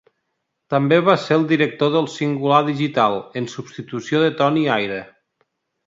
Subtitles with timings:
[0.73, 5.03] També va ser el director d'El Singular Digital, en substitució de Toni Aira.